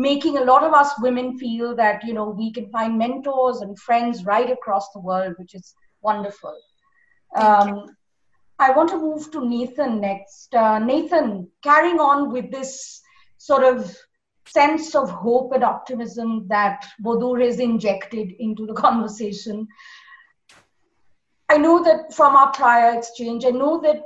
[0.00, 3.78] making a lot of us women feel that, you know, we can find mentors and
[3.78, 6.56] friends right across the world, which is wonderful.
[7.36, 7.84] Um,
[8.58, 10.54] I want to move to Nathan next.
[10.54, 13.00] Uh, Nathan, carrying on with this
[13.36, 13.94] sort of
[14.46, 19.68] sense of hope and optimism that Bodur has injected into the conversation.
[21.50, 24.02] I know that from our prior exchange, I know that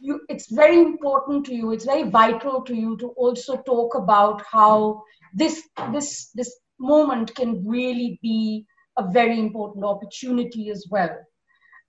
[0.00, 4.42] you, it's very important to you, it's very vital to you to also talk about
[4.50, 5.02] how
[5.34, 5.62] this,
[5.92, 8.64] this, this moment can really be
[8.96, 11.16] a very important opportunity as well,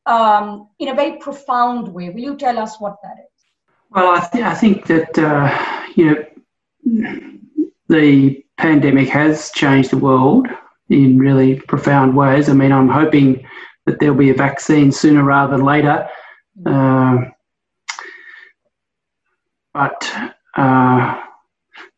[0.05, 2.09] um, in a very profound way.
[2.09, 3.43] Will you tell us what that is?
[3.91, 6.25] Well, I, th- I think that, uh, you
[6.85, 7.39] know,
[7.87, 10.47] the pandemic has changed the world
[10.89, 12.49] in really profound ways.
[12.49, 13.47] I mean, I'm hoping
[13.85, 16.09] that there'll be a vaccine sooner rather than later.
[16.65, 17.17] Uh,
[19.73, 20.11] but
[20.55, 21.21] uh,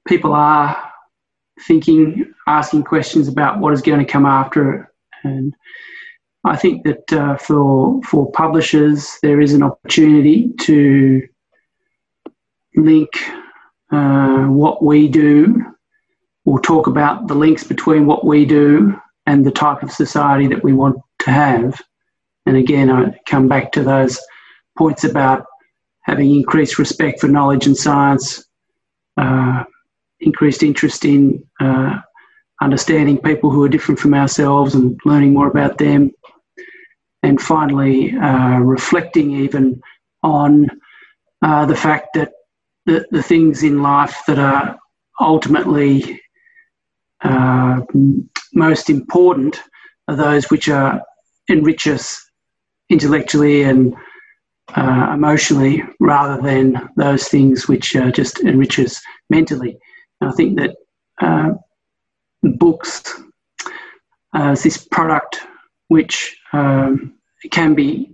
[0.08, 0.87] people are
[1.62, 4.86] thinking, asking questions about what is going to come after it.
[5.24, 5.53] And
[6.43, 11.28] I think that uh, for for publishers, there is an opportunity to
[12.76, 13.10] link
[13.91, 15.66] uh, what we do
[16.47, 18.95] we'll talk about the links between what we do
[19.26, 21.82] and the type of society that we want to have.
[22.45, 24.18] And again, I come back to those
[24.78, 25.45] points about
[26.03, 28.45] having increased respect for knowledge and science,
[29.18, 29.66] uh,
[30.20, 31.99] increased interest in uh,
[32.61, 36.11] understanding people who are different from ourselves and learning more about them.
[37.24, 39.82] And finally, uh, reflecting even
[40.24, 40.70] on
[41.41, 42.32] uh, the fact that
[42.86, 44.78] the, the things in life that are
[45.20, 46.22] ultimately
[47.24, 47.82] uh,
[48.53, 49.61] most important
[50.07, 51.01] are those which are
[51.47, 52.24] enrich us
[52.89, 53.95] intellectually and
[54.76, 59.78] uh, emotionally rather than those things which uh, just enrich us mentally.
[60.22, 60.76] I think that
[61.22, 61.51] uh,
[62.43, 63.03] books
[64.34, 65.39] as this product
[65.89, 67.15] which um,
[67.51, 68.11] can be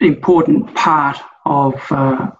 [0.00, 2.30] an important part of uh,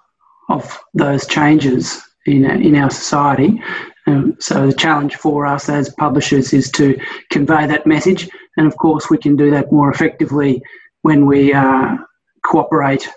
[0.48, 3.60] of those changes in in our society
[4.06, 6.98] um, so the challenge for us as publishers is to
[7.30, 10.60] convey that message, and of course we can do that more effectively
[11.02, 11.96] when we uh,
[12.44, 13.08] cooperate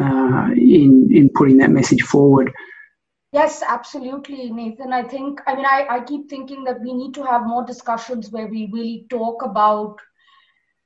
[0.00, 2.52] uh, in in putting that message forward.
[3.32, 4.92] Yes, absolutely, Nathan.
[4.92, 8.30] I think I mean I, I keep thinking that we need to have more discussions
[8.30, 9.96] where we really talk about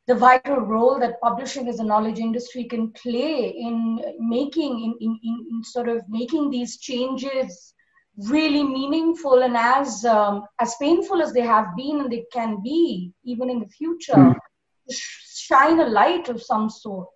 [0.08, 5.46] the vital role that publishing as a knowledge industry can play in making in, in,
[5.50, 7.74] in sort of making these changes
[8.28, 13.12] really meaningful and as um, as painful as they have been and they can be
[13.24, 14.36] even in the future mm.
[14.90, 17.08] shine a light of some sort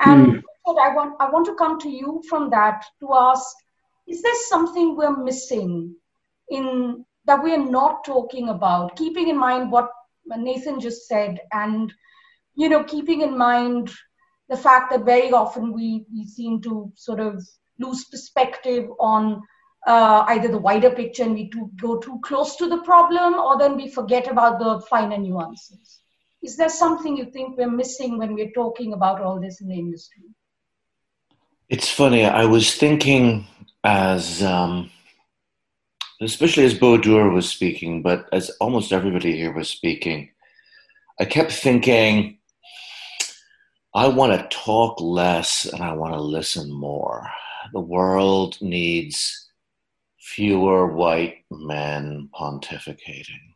[0.00, 0.42] and mm.
[0.82, 3.46] i want i want to come to you from that to ask
[4.08, 5.94] is there something we're missing
[6.48, 8.96] in that we are not talking about?
[8.96, 9.90] Keeping in mind what
[10.36, 11.92] nathan just said and
[12.54, 13.90] you know keeping in mind
[14.50, 17.42] the fact that very often we we seem to sort of
[17.78, 19.40] lose perspective on
[19.86, 21.50] uh, either the wider picture and we
[21.80, 26.00] go too close to the problem or then we forget about the finer nuances.
[26.42, 29.78] Is there something you think we're missing when we're talking about all this in the
[29.78, 30.24] industry
[31.68, 33.46] it's funny i was thinking
[33.84, 34.90] as um,
[36.20, 40.30] especially as Bodur was speaking but as almost everybody here was speaking
[41.20, 42.38] i kept thinking
[43.94, 47.28] i want to talk less and i want to listen more
[47.72, 49.48] the world needs
[50.28, 53.54] fewer white men pontificating.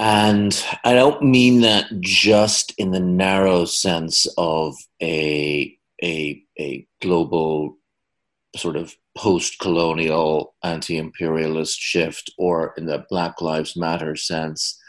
[0.00, 7.78] And I don't mean that just in the narrow sense of a, a, a global
[8.56, 14.80] sort of post colonial anti imperialist shift or in the Black Lives Matter sense,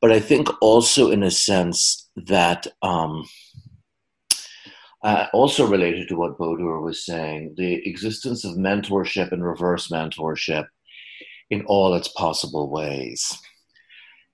[0.00, 3.26] but I think also in a sense that um,
[5.02, 10.66] uh, also related to what Bodur was saying, the existence of mentorship and reverse mentorship
[11.48, 13.38] in all its possible ways.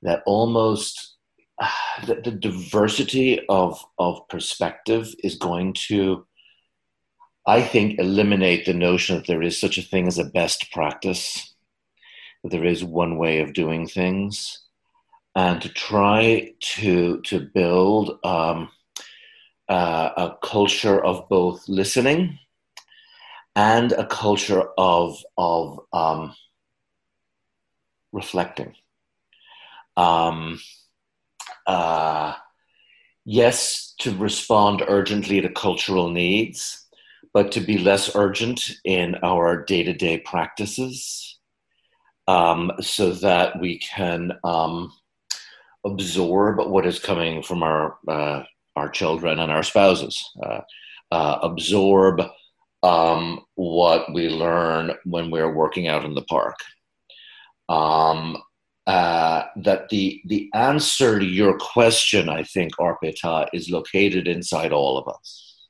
[0.03, 1.17] That almost
[2.07, 6.27] the, the, diversity of, of perspective is going to,
[7.47, 11.55] I think, eliminate the notion that there is such a thing as a best practice,
[12.43, 14.59] that there is one way of doing things,
[15.35, 18.19] and to try to, to build.
[18.25, 18.71] Um,
[19.69, 22.39] uh, a culture of both listening
[23.57, 26.35] and a culture of of um,
[28.13, 28.75] reflecting.
[29.97, 30.61] Um,
[31.67, 32.35] uh,
[33.25, 36.87] yes, to respond urgently to cultural needs,
[37.33, 41.39] but to be less urgent in our day to day practices
[42.29, 44.93] um, so that we can um,
[45.85, 48.43] absorb what is coming from our, uh,
[48.77, 50.61] our children and our spouses, uh,
[51.11, 52.23] uh, absorb
[52.83, 56.57] um, what we learn when we're working out in the park.
[58.87, 64.99] Uh, that the the answer to your question, I think, Arpita, is located inside all
[64.99, 65.69] of us,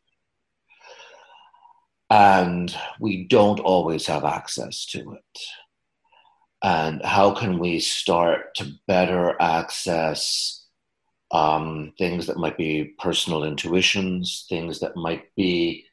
[2.09, 5.39] and we don't always have access to it.
[6.65, 10.67] And how can we start to better access
[11.33, 15.85] um, things that might be personal intuitions, things that might be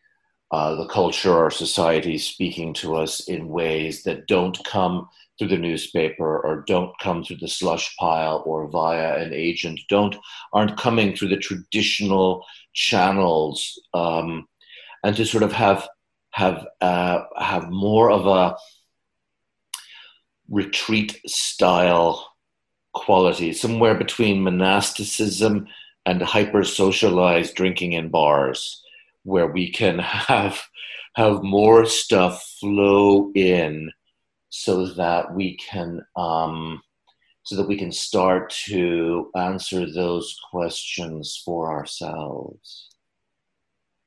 [0.51, 5.07] uh, the culture or society speaking to us in ways that don't come
[5.39, 10.15] through the newspaper or don't come through the slush pile or via an agent don't
[10.53, 14.45] aren't coming through the traditional channels um,
[15.03, 15.87] and to sort of have
[16.31, 18.55] have uh, have more of a
[20.49, 22.25] retreat style
[22.93, 25.67] quality somewhere between monasticism
[26.05, 28.83] and hyper socialized drinking in bars
[29.23, 30.61] where we can have
[31.15, 33.91] have more stuff flow in
[34.49, 36.81] so that we can um,
[37.43, 42.89] so that we can start to answer those questions for ourselves.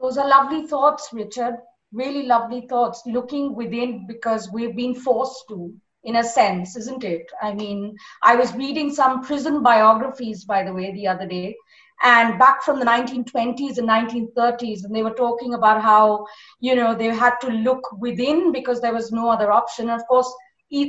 [0.00, 1.56] Those are lovely thoughts richard.
[1.92, 3.02] Really lovely thoughts.
[3.06, 5.74] Looking within because we've been forced to
[6.04, 7.30] in a sense isn't it?
[7.40, 11.54] I mean i was reading some prison biographies by the way the other day
[12.02, 16.26] and back from the 1920s and 1930s and they were talking about how
[16.60, 19.88] you know they had to look within because there was no other option.
[19.88, 20.32] And of course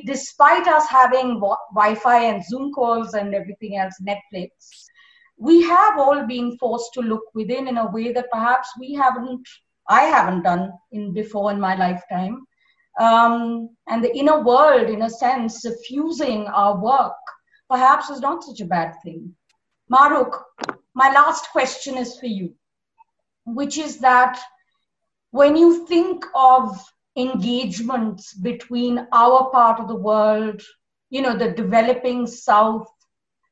[0.05, 4.86] despite us having wi-fi and zoom calls and everything else netflix
[5.38, 9.47] we have all been forced to look within in a way that perhaps we haven't
[9.89, 12.45] i haven't done in before in my lifetime.
[12.99, 17.18] Um, and the inner world in a sense suffusing our work
[17.68, 19.36] perhaps is not such a bad thing
[19.91, 20.41] Mahrukh
[20.95, 22.53] my last question is for you,
[23.45, 24.39] which is that
[25.31, 26.79] when you think of
[27.15, 30.61] engagements between our part of the world,
[31.09, 32.88] you know, the developing South,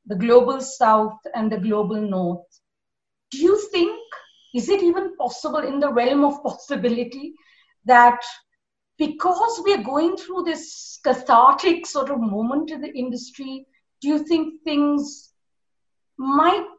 [0.06, 2.46] the global South, and the global North,
[3.30, 3.98] do you think,
[4.54, 7.34] is it even possible in the realm of possibility
[7.84, 8.20] that
[8.98, 13.66] because we're going through this cathartic sort of moment in the industry,
[14.00, 15.31] do you think things
[16.22, 16.78] might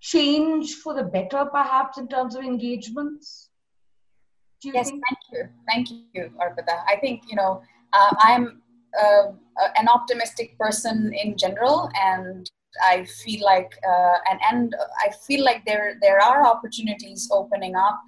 [0.00, 3.50] change for the better, perhaps, in terms of engagements?
[4.62, 5.02] yes, think?
[5.08, 5.48] thank you.
[5.68, 6.82] Thank you, Arpita.
[6.88, 7.62] I think, you know,
[7.92, 8.62] uh, I'm
[8.98, 9.32] uh,
[9.76, 12.50] an optimistic person in general, and
[12.84, 18.00] I feel like, uh, and, and I feel like there, there are opportunities opening up.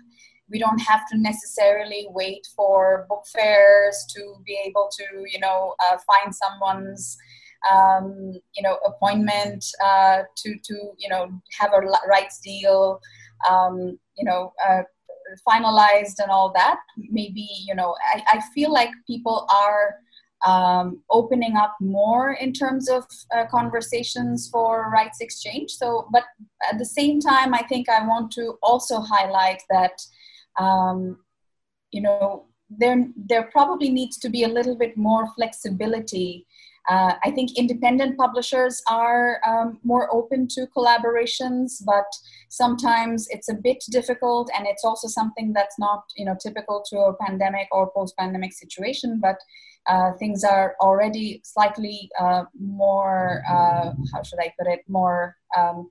[0.48, 5.74] We don't have to necessarily wait for book fairs to be able to, you know,
[5.80, 7.16] uh, find someone's
[7.70, 13.00] um, you know appointment uh, to to you know have a rights deal
[13.48, 14.82] um, you know uh,
[15.48, 16.78] finalized and all that.
[16.96, 19.96] Maybe you know I, I feel like people are
[20.46, 23.04] um, opening up more in terms of
[23.36, 25.72] uh, conversations for rights exchange.
[25.72, 26.24] So but
[26.70, 29.92] at the same time i think i want to also highlight that
[30.58, 31.18] um,
[31.90, 36.46] you know there there probably needs to be a little bit more flexibility
[36.88, 42.06] uh, I think independent publishers are um, more open to collaborations, but
[42.48, 46.98] sometimes it's a bit difficult, and it's also something that's not, you know, typical to
[46.98, 49.20] a pandemic or post-pandemic situation.
[49.20, 49.36] But
[49.86, 55.36] uh, things are already slightly uh, more, uh, how should I put it, more.
[55.56, 55.90] Um,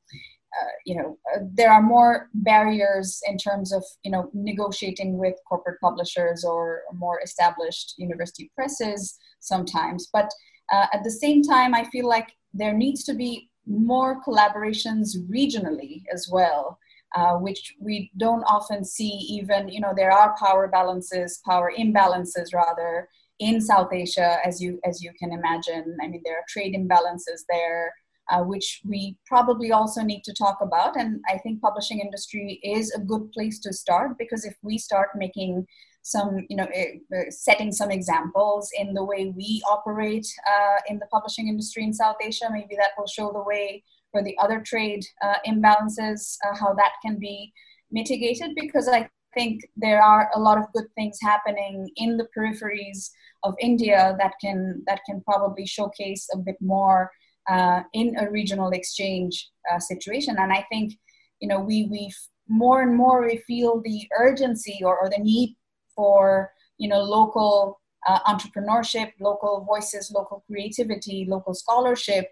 [0.60, 1.18] uh, you know,
[1.54, 7.22] there are more barriers in terms of you know negotiating with corporate publishers or more
[7.22, 10.10] established university presses sometimes.
[10.12, 10.32] But
[10.72, 16.04] uh, at the same time, I feel like there needs to be more collaborations regionally
[16.14, 16.80] as well,
[17.16, 19.10] uh, which we don't often see.
[19.10, 23.08] Even you know there are power balances, power imbalances rather
[23.40, 25.98] in South Asia, as you as you can imagine.
[26.02, 27.94] I mean there are trade imbalances there.
[28.32, 32.92] Uh, which we probably also need to talk about and i think publishing industry is
[32.92, 35.66] a good place to start because if we start making
[36.02, 40.98] some, you know, eh, eh, setting some examples in the way we operate uh, in
[40.98, 42.50] the publishing industry in South Asia.
[42.52, 46.94] Maybe that will show the way for the other trade uh, imbalances, uh, how that
[47.06, 47.54] can be
[47.92, 48.52] mitigated.
[48.56, 53.10] Because I think there are a lot of good things happening in the peripheries
[53.44, 57.12] of India that can that can probably showcase a bit more
[57.50, 60.36] uh, in a regional exchange uh, situation.
[60.40, 60.94] And I think
[61.40, 62.12] you know we we
[62.48, 65.56] more and more we feel the urgency or, or the need
[66.00, 72.26] for you know local uh, entrepreneurship local voices local creativity local scholarship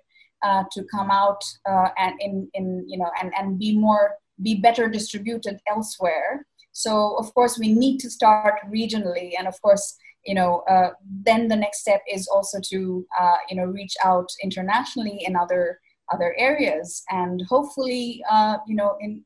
[0.47, 4.53] uh, to come out uh, and in, in you know and, and be more be
[4.67, 6.45] better distributed elsewhere.
[6.71, 10.91] So of course we need to start regionally and of course you know uh,
[11.29, 15.79] then the next step is also to uh, you know reach out internationally in other
[16.13, 17.03] other areas.
[17.09, 19.25] And hopefully uh, you know in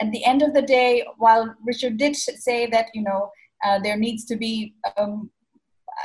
[0.00, 3.30] at the end of the day while richard did say that you know
[3.64, 5.30] uh, there needs to be um,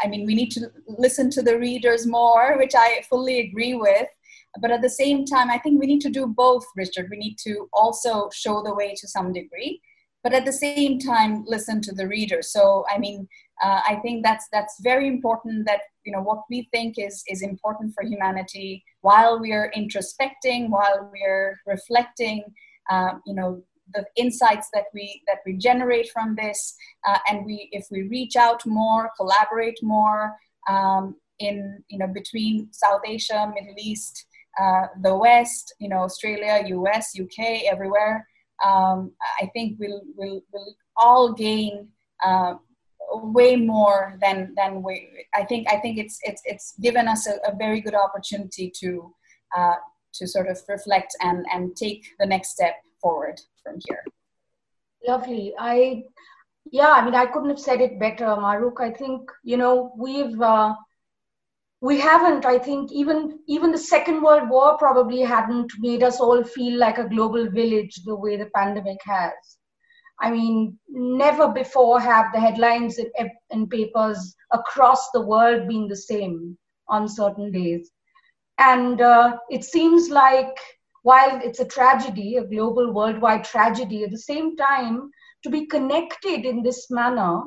[0.03, 4.07] i mean we need to listen to the readers more which i fully agree with.
[4.59, 7.07] But at the same time i think we need to do both richard.
[7.11, 9.81] We need to also show the way to some degree
[10.23, 12.41] but at the same time listen to the reader.
[12.41, 13.27] So i mean
[13.63, 17.41] uh, i think that's that's very important that you know what we think is is
[17.41, 22.43] important for humanity while we're introspecting while we're reflecting
[22.89, 23.61] uh, you know
[23.93, 26.75] the insights that we that we generate from this
[27.07, 30.35] uh, and we if we reach out more collaborate more
[30.69, 34.25] um, in you know between south asia middle east
[34.59, 37.39] uh, the west you know australia us uk
[37.71, 38.27] everywhere
[38.65, 39.11] um,
[39.41, 41.87] i think we'll, we'll, we'll all gain
[42.25, 42.55] uh,
[43.11, 47.35] way more than than we i think i think it's it's it's given us a,
[47.49, 49.13] a very good opportunity to
[49.55, 49.75] uh,
[50.13, 54.03] to sort of reflect and and take the next step forward from here.
[55.07, 55.53] Lovely.
[55.57, 56.03] I,
[56.71, 58.81] yeah, I mean, I couldn't have said it better, Mahrukh.
[58.81, 60.73] I think you know we've uh,
[61.81, 62.45] we haven't.
[62.45, 66.97] I think even even the Second World War probably hadn't made us all feel like
[66.97, 69.57] a global village the way the pandemic has.
[70.19, 75.95] I mean, never before have the headlines in, in papers across the world been the
[75.95, 76.57] same
[76.89, 77.91] on certain days.
[78.57, 80.57] And uh, it seems like
[81.07, 85.09] while it's a tragedy, a global worldwide tragedy, at the same time,
[85.43, 87.43] to be connected in this manner,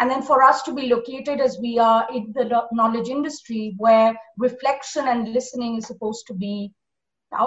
[0.00, 4.18] and then for us to be located as we are in the knowledge industry, where
[4.36, 6.72] reflection and listening is supposed to be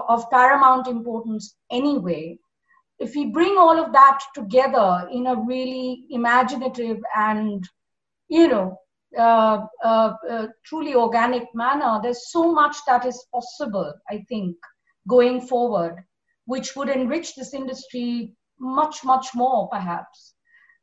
[0.07, 2.37] of paramount importance anyway.
[2.99, 7.67] If we bring all of that together in a really imaginative and,
[8.29, 8.77] you know,
[9.17, 14.55] uh, uh, uh, truly organic manner, there's so much that is possible, I think,
[15.07, 16.03] going forward,
[16.45, 20.33] which would enrich this industry much, much more, perhaps.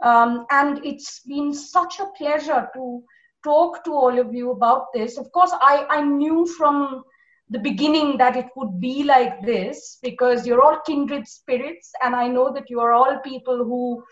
[0.03, 3.03] Um, and it's been such a pleasure to
[3.45, 5.19] talk to all of you about this.
[5.19, 7.03] Of course, I, I knew from
[7.51, 12.29] the beginning that it would be like this because you're all kindred spirits, and I
[12.29, 14.05] know that you are all people who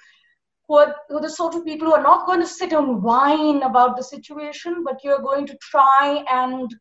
[0.69, 3.01] who are, who are, the sort of people who are not going to sit and
[3.01, 6.75] whine about the situation, but you're going to try and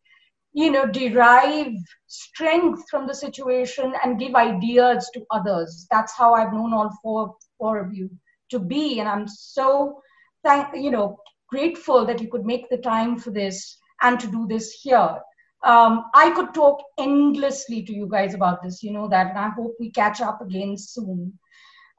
[0.56, 1.74] you know derive
[2.08, 5.86] strength from the situation and give ideas to others.
[5.92, 8.10] That's how i've known all four four of you
[8.52, 9.00] to be.
[9.00, 10.02] And i'm so
[10.44, 11.18] thank you know
[11.50, 15.20] grateful that you could make the time for this and to do this here.
[15.64, 19.50] Um, i could talk endlessly to you guys about this you know that and i
[19.50, 21.38] hope we catch up again soon.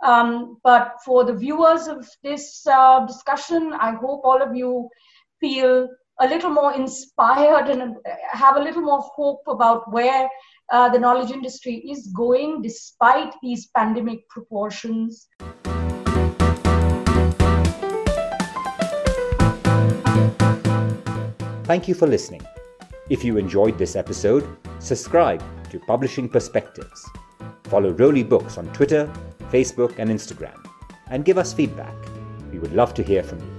[0.04, 4.88] Um, but for the viewers of this uh, discussion i hope all of you
[5.40, 5.88] feel
[6.18, 7.96] a little more inspired and
[8.32, 10.28] have a little more hope about where
[10.72, 15.28] uh, the knowledge industry is going despite these pandemic proportions.
[21.64, 22.42] Thank you for listening.
[23.10, 24.48] If you enjoyed this episode,
[24.78, 27.08] subscribe to Publishing Perspectives.
[27.64, 29.10] Follow Roli Books on Twitter,
[29.50, 30.64] Facebook, and Instagram,
[31.10, 31.94] and give us feedback.
[32.52, 33.55] We would love to hear from you.